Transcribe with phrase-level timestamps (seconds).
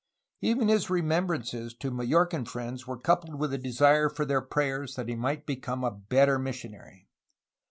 [0.41, 4.95] Even his remem brances to Majorcan friends were coupled with a desire for their prayers
[4.95, 7.07] that he might become a better missionary.